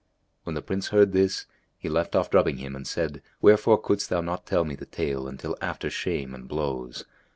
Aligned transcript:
When 0.45 0.55
the 0.55 0.63
Prince 0.63 0.87
heard 0.87 1.13
this, 1.13 1.45
he 1.77 1.87
left 1.87 2.15
off 2.15 2.31
drubbing 2.31 2.57
him 2.57 2.75
and 2.75 2.87
said, 2.87 3.21
"Wherefore 3.39 3.79
couldst 3.79 4.09
thou 4.09 4.21
not 4.21 4.47
tell 4.47 4.65
me 4.65 4.73
the 4.73 4.87
tale 4.87 5.27
until 5.27 5.55
after 5.61 5.91
shame 5.91 6.33
and 6.33 6.47
blows? 6.47 7.05